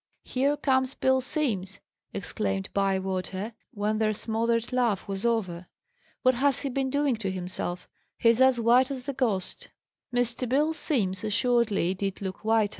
[0.23, 1.79] "Here comes Bill Simms!"
[2.11, 5.67] exclaimed Bywater, when their smothered laugh was over.
[6.23, 7.87] "What has he been doing to himself?
[8.17, 9.69] He's as white as the ghost!"
[10.11, 10.49] Mr.
[10.49, 12.69] Bill Simms assuredly did look white.